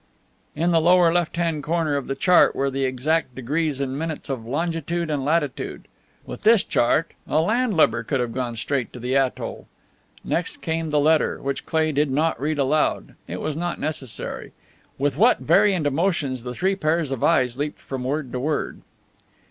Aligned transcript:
In 0.55 0.71
the 0.71 0.81
lower 0.81 1.13
left 1.13 1.37
hand 1.37 1.61
corner 1.61 1.95
of 1.95 2.07
the 2.07 2.15
chart 2.15 2.55
were 2.55 2.71
the 2.71 2.85
exact 2.85 3.35
degrees 3.35 3.79
and 3.79 3.99
minutes 3.99 4.29
of 4.29 4.47
longitude 4.47 5.11
and 5.11 5.23
latitude. 5.23 5.87
With 6.25 6.41
this 6.41 6.63
chart 6.63 7.13
a 7.27 7.39
landlubber 7.39 8.01
could 8.01 8.19
have 8.19 8.33
gone 8.33 8.55
straight 8.55 8.91
to 8.93 8.99
the 8.99 9.15
atoll. 9.15 9.67
Next 10.23 10.57
came 10.57 10.89
the 10.89 10.99
letter, 10.99 11.39
which 11.39 11.67
Cleigh 11.67 11.91
did 11.91 12.09
not 12.09 12.41
read 12.41 12.57
aloud 12.57 13.13
it 13.27 13.41
was 13.41 13.55
not 13.55 13.79
necessary. 13.79 14.53
With 14.97 15.17
what 15.17 15.37
variant 15.37 15.85
emotions 15.85 16.41
the 16.41 16.55
three 16.55 16.75
pairs 16.75 17.11
of 17.11 17.23
eyes 17.23 17.55
leaped 17.55 17.77
from 17.77 18.03
word 18.03 18.31
to 18.31 18.39
word! 18.39 18.81